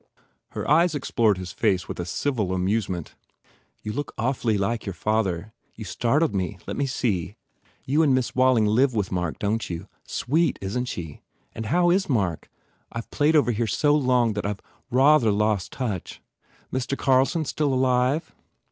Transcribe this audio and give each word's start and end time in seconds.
Her 0.53 0.67
eyes 0.67 0.95
explored 0.95 1.37
his 1.37 1.51
face 1.51 1.87
with 1.87 1.99
a 1.99 2.07
civil 2.07 2.53
amusement. 2.55 3.13
"You 3.83 3.93
look 3.93 4.15
awfully 4.17 4.57
like 4.57 4.83
your 4.87 4.95
father. 4.95 5.53
You 5.75 5.83
startled 5.85 6.33
me. 6.33 6.57
Let 6.65 6.75
me 6.75 6.87
see.... 6.87 7.35
You 7.85 8.01
and 8.01 8.15
Miss 8.15 8.33
Walling 8.33 8.65
live 8.65 8.95
with 8.95 9.11
Mark, 9.11 9.37
don 9.37 9.59
t 9.59 9.75
you? 9.75 9.87
Sweet, 10.07 10.57
isn 10.59 10.85
t 10.85 10.89
she? 10.89 11.21
And 11.53 11.67
how 11.67 11.91
is 11.91 12.09
Mark? 12.09 12.49
I 12.91 13.01
ve 13.01 13.07
played 13.11 13.35
over 13.35 13.51
here 13.51 13.67
so 13.67 13.93
long 13.95 14.33
that 14.33 14.45
I 14.47 14.53
ve 14.53 14.61
rawther 14.91 15.31
lost 15.31 15.71
touch. 15.71 16.19
Mr. 16.73 16.97
Carlson 16.97 17.41
s 17.41 17.49
still 17.49 17.71
alive?" 17.71 18.33